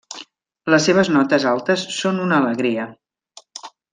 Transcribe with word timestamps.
Les 0.73 0.87
seves 0.89 1.11
notes 1.17 1.45
altes 1.51 1.85
són 1.97 2.19
una 2.25 2.41
alegria. 2.45 2.87